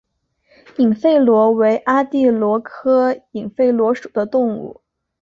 [0.79, 4.81] 隐肺螺为阿地螺科隐肺螺属的动物。